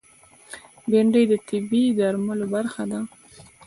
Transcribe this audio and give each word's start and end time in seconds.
بېنډۍ 0.89 1.23
د 1.31 1.33
طبعي 1.47 1.83
درملو 1.97 2.45
برخه 2.53 2.83
ده 2.91 2.99